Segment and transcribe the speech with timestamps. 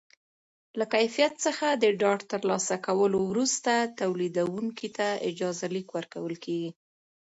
[0.79, 6.71] له کیفیت څخه د ډاډ ترلاسه کولو وروسته تولیدوونکي ته اجازه لیک ورکول کېږي.